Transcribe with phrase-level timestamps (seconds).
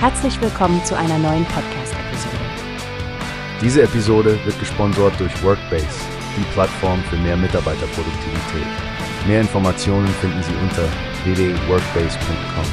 [0.00, 2.36] Herzlich willkommen zu einer neuen Podcast-Episode.
[3.60, 5.88] Diese Episode wird gesponsert durch Workbase,
[6.36, 8.68] die Plattform für mehr Mitarbeiterproduktivität.
[9.26, 10.84] Mehr Informationen finden Sie unter
[11.24, 12.64] www.workbase.com.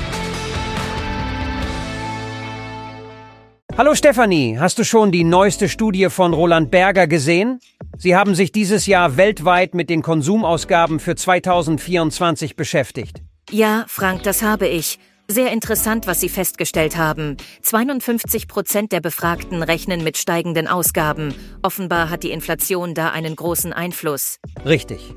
[3.76, 7.60] Hallo Stefanie, hast du schon die neueste Studie von Roland Berger gesehen?
[7.98, 13.24] Sie haben sich dieses Jahr weltweit mit den Konsumausgaben für 2024 beschäftigt.
[13.50, 15.00] Ja, Frank, das habe ich.
[15.28, 17.38] Sehr interessant, was Sie festgestellt haben.
[17.64, 21.34] 52 Prozent der Befragten rechnen mit steigenden Ausgaben.
[21.64, 24.40] Offenbar hat die Inflation da einen großen Einfluss.
[24.66, 25.16] Richtig.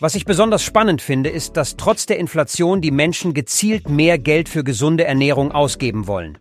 [0.00, 4.50] Was ich besonders spannend finde, ist, dass trotz der Inflation die Menschen gezielt mehr Geld
[4.50, 6.38] für gesunde Ernährung ausgeben wollen.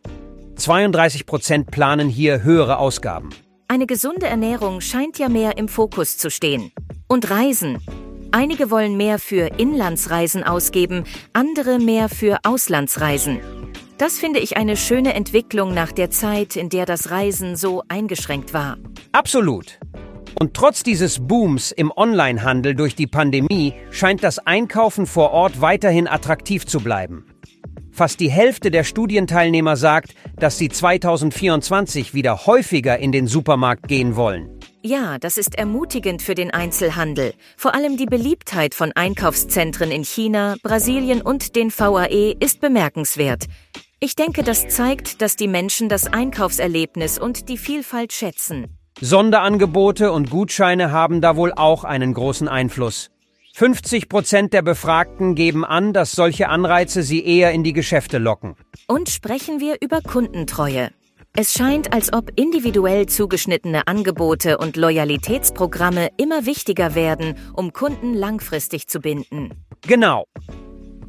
[0.58, 3.30] 32 Prozent planen hier höhere Ausgaben.
[3.70, 6.72] Eine gesunde Ernährung scheint ja mehr im Fokus zu stehen.
[7.08, 7.78] Und Reisen.
[8.34, 11.04] Einige wollen mehr für Inlandsreisen ausgeben,
[11.34, 13.42] andere mehr für Auslandsreisen.
[13.98, 18.54] Das finde ich eine schöne Entwicklung nach der Zeit, in der das Reisen so eingeschränkt
[18.54, 18.78] war.
[19.12, 19.80] Absolut.
[20.40, 26.08] Und trotz dieses Booms im Onlinehandel durch die Pandemie scheint das Einkaufen vor Ort weiterhin
[26.08, 27.26] attraktiv zu bleiben.
[27.92, 34.16] Fast die Hälfte der Studienteilnehmer sagt, dass sie 2024 wieder häufiger in den Supermarkt gehen
[34.16, 34.61] wollen.
[34.84, 37.36] Ja, das ist ermutigend für den Einzelhandel.
[37.56, 43.46] Vor allem die Beliebtheit von Einkaufszentren in China, Brasilien und den VAE ist bemerkenswert.
[44.00, 48.76] Ich denke, das zeigt, dass die Menschen das Einkaufserlebnis und die Vielfalt schätzen.
[49.00, 53.12] Sonderangebote und Gutscheine haben da wohl auch einen großen Einfluss.
[53.54, 58.56] 50 Prozent der Befragten geben an, dass solche Anreize sie eher in die Geschäfte locken.
[58.88, 60.90] Und sprechen wir über Kundentreue.
[61.34, 68.88] Es scheint, als ob individuell zugeschnittene Angebote und Loyalitätsprogramme immer wichtiger werden, um Kunden langfristig
[68.90, 69.52] zu binden.
[69.88, 70.26] Genau.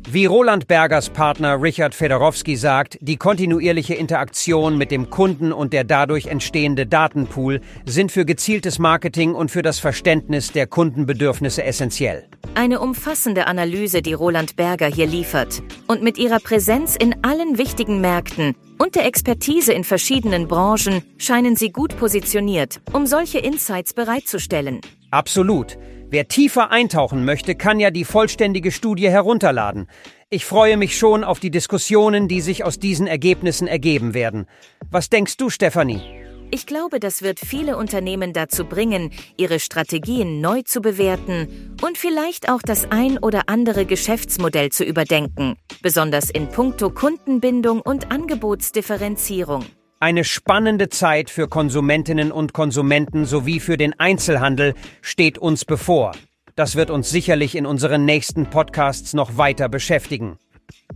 [0.08, 5.84] Wie Roland Bergers Partner Richard Fedorowski sagt, die kontinuierliche Interaktion mit dem Kunden und der
[5.84, 12.26] dadurch entstehende Datenpool sind für gezieltes Marketing und für das Verständnis der Kundenbedürfnisse essentiell.
[12.56, 15.62] Eine umfassende Analyse, die Roland Berger hier liefert.
[15.86, 21.54] Und mit ihrer Präsenz in allen wichtigen Märkten und der Expertise in verschiedenen Branchen scheinen
[21.54, 24.80] sie gut positioniert, um solche Insights bereitzustellen.
[25.12, 25.78] Absolut.
[26.12, 29.86] Wer tiefer eintauchen möchte, kann ja die vollständige Studie herunterladen.
[30.28, 34.44] Ich freue mich schon auf die Diskussionen, die sich aus diesen Ergebnissen ergeben werden.
[34.90, 36.02] Was denkst du, Stefanie?
[36.50, 42.50] Ich glaube, das wird viele Unternehmen dazu bringen, ihre Strategien neu zu bewerten und vielleicht
[42.50, 49.64] auch das ein oder andere Geschäftsmodell zu überdenken, besonders in puncto Kundenbindung und Angebotsdifferenzierung.
[50.02, 56.10] Eine spannende Zeit für Konsumentinnen und Konsumenten sowie für den Einzelhandel steht uns bevor.
[56.56, 60.38] Das wird uns sicherlich in unseren nächsten Podcasts noch weiter beschäftigen.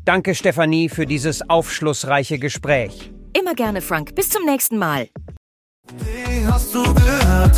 [0.04, 3.12] Danke, Stefanie, für dieses aufschlussreiche Gespräch.
[3.32, 4.16] Immer gerne, Frank.
[4.16, 5.08] Bis zum nächsten Mal.